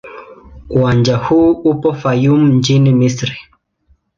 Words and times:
Uwanja 0.69 1.15
huu 1.17 1.51
upo 1.51 1.93
Fayoum 1.93 2.53
nchini 2.53 2.93
Misri. 2.93 3.37